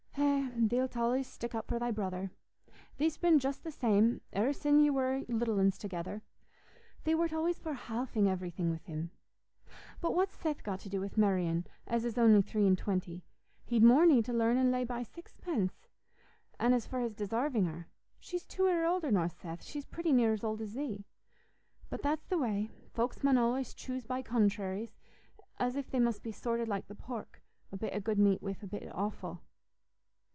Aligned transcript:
"Eh, 0.17 0.53
thee't 0.67 0.95
allays 0.95 1.27
stick 1.27 1.55
up 1.55 1.67
for 1.67 1.79
thy 1.79 1.89
brother. 1.91 2.31
Thee'st 2.97 3.19
been 3.21 3.39
just 3.39 3.63
the 3.63 3.71
same, 3.71 4.21
e'er 4.35 4.53
sin' 4.53 4.79
ye 4.79 4.89
war 4.89 5.23
little 5.27 5.59
uns 5.59 5.77
together. 5.77 6.23
Thee 7.03 7.15
wart 7.15 7.31
allays 7.31 7.57
for 7.59 7.73
halving 7.73 8.25
iverything 8.25 8.69
wi' 8.69 8.79
him. 8.83 9.11
But 10.01 10.13
what's 10.13 10.35
Seth 10.35 10.63
got 10.63 10.79
to 10.81 10.89
do 10.89 10.99
with 10.99 11.17
marryin', 11.17 11.65
as 11.87 12.05
is 12.05 12.17
on'y 12.17 12.41
three 12.41 12.67
an' 12.67 12.75
twenty? 12.75 13.23
He'd 13.65 13.83
more 13.83 14.05
need 14.05 14.23
to 14.25 14.33
learn 14.33 14.57
an' 14.57 14.71
lay 14.71 14.83
by 14.83 15.03
sixpence. 15.03 15.87
An' 16.59 16.73
as 16.73 16.85
for 16.85 16.99
his 16.99 17.15
desarving 17.15 17.65
her—she's 17.65 18.45
two 18.45 18.67
'ear 18.67 18.85
older 18.85 19.11
nor 19.11 19.29
Seth: 19.29 19.63
she's 19.63 19.85
pretty 19.85 20.11
near 20.13 20.33
as 20.33 20.43
old 20.43 20.61
as 20.61 20.73
thee. 20.73 21.05
But 21.89 22.01
that's 22.03 22.25
the 22.27 22.37
way; 22.37 22.69
folks 22.93 23.23
mun 23.23 23.37
allays 23.37 23.73
choose 23.73 24.05
by 24.05 24.21
contrairies, 24.21 24.95
as 25.59 25.75
if 25.75 25.89
they 25.89 25.99
must 25.99 26.21
be 26.23 26.31
sorted 26.31 26.67
like 26.67 26.87
the 26.87 26.95
pork—a 26.95 27.77
bit 27.77 27.95
o' 27.95 27.99
good 27.99 28.19
meat 28.19 28.41
wi' 28.41 28.57
a 28.61 28.67
bit 28.67 28.83
o' 28.83 28.91
offal." 28.91 29.41